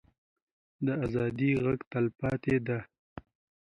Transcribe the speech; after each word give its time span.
د 0.85 0.87
ازادۍ 1.05 1.51
غږ 1.63 1.79
تلپاتې 1.91 2.55
دی 2.65 2.79